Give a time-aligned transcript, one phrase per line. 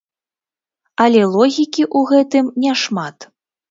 [1.05, 3.33] Але логікі ў гэтым няшмат.